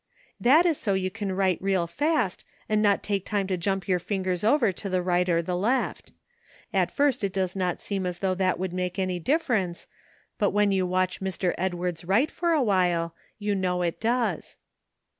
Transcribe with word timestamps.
That 0.39 0.65
is 0.65 0.79
so 0.79 0.95
you 0.95 1.11
can 1.11 1.31
write 1.33 1.61
real 1.61 1.85
fast, 1.85 2.43
and 2.67 2.81
not 2.81 3.03
take 3.03 3.23
time 3.23 3.45
to 3.45 3.55
jump 3.55 3.87
your 3.87 3.99
fingers 3.99 4.43
over 4.43 4.71
to 4.71 4.89
the 4.89 4.99
right 4.99 5.29
or 5.29 5.43
the 5.43 5.55
left. 5.55 6.11
At 6.73 6.89
first 6.89 7.23
it 7.23 7.31
does 7.31 7.55
not 7.55 7.79
seem 7.81 8.07
as 8.07 8.17
though 8.17 8.33
that 8.33 8.57
could 8.57 8.73
make 8.73 8.97
any 8.97 9.19
difference, 9.19 9.85
but 10.39 10.49
when 10.49 10.71
you 10.71 10.87
watch 10.87 11.21
Mr. 11.21 11.53
Edwards 11.55 12.03
write 12.03 12.31
for 12.31 12.51
a 12.51 12.63
while 12.63 13.13
you 13.37 13.53
know 13.53 13.83
it 13.83 13.99
does. 13.99 14.57